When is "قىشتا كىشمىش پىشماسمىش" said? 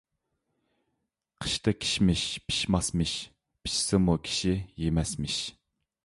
1.43-3.13